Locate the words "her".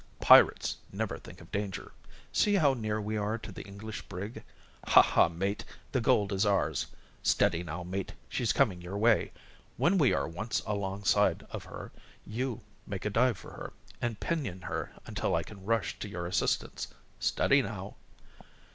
11.65-11.91, 13.51-13.73, 14.61-14.91